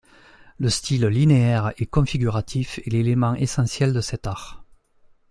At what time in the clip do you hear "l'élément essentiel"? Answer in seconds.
2.89-3.93